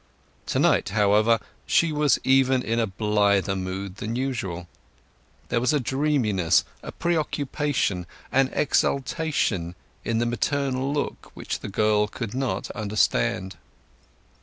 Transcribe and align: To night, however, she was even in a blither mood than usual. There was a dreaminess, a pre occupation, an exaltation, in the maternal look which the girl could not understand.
To 0.47 0.57
night, 0.57 0.89
however, 0.97 1.39
she 1.67 1.91
was 1.91 2.17
even 2.23 2.63
in 2.63 2.79
a 2.79 2.87
blither 2.87 3.55
mood 3.55 3.97
than 3.97 4.15
usual. 4.15 4.67
There 5.49 5.61
was 5.61 5.73
a 5.73 5.79
dreaminess, 5.79 6.63
a 6.81 6.91
pre 6.91 7.15
occupation, 7.15 8.07
an 8.31 8.49
exaltation, 8.53 9.75
in 10.03 10.17
the 10.17 10.25
maternal 10.25 10.91
look 10.91 11.29
which 11.35 11.59
the 11.59 11.69
girl 11.69 12.07
could 12.07 12.33
not 12.33 12.71
understand. 12.71 13.57